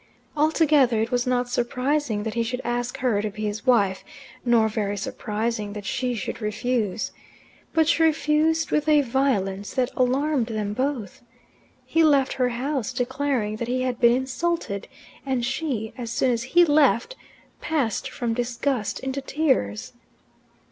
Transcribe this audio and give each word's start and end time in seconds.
Altogether 0.35 0.99
it 0.99 1.11
was 1.11 1.27
not 1.27 1.47
surprising 1.47 2.23
that 2.23 2.33
he 2.33 2.41
should 2.41 2.59
ask 2.63 2.97
her 2.97 3.21
to 3.21 3.29
be 3.29 3.43
his 3.45 3.67
wife, 3.67 4.03
nor 4.43 4.67
very 4.67 4.97
surprising 4.97 5.73
that 5.73 5.85
she 5.85 6.15
should 6.15 6.41
refuse. 6.41 7.11
But 7.71 7.87
she 7.87 8.01
refused 8.01 8.71
with 8.71 8.87
a 8.89 9.01
violence 9.01 9.75
that 9.75 9.91
alarmed 9.95 10.47
them 10.47 10.73
both. 10.73 11.21
He 11.85 12.03
left 12.03 12.33
her 12.33 12.49
house 12.49 12.93
declaring 12.93 13.57
that 13.57 13.67
he 13.67 13.83
had 13.83 13.99
been 13.99 14.13
insulted, 14.13 14.87
and 15.23 15.45
she, 15.45 15.93
as 15.99 16.09
soon 16.11 16.31
as 16.31 16.41
he 16.41 16.65
left, 16.65 17.15
passed 17.61 18.09
from 18.09 18.33
disgust 18.33 18.99
into 19.01 19.21
tears. 19.21 19.93